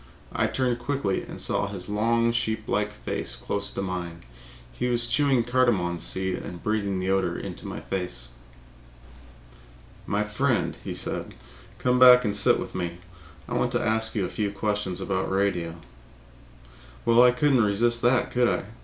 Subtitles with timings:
[0.33, 4.23] I turned quickly and saw his long sheeplike face close to mine.
[4.73, 8.29] He was chewing cardamon seed and breathing the odor into my face.
[10.07, 12.59] [Illustration: Outraged citizens were removing their dead.] "My friend," he said, "come back and sit
[12.59, 12.97] with me;
[13.47, 15.75] I want to ask you a few questions about radio."
[17.05, 18.65] Well, I couldn't resist that, could I?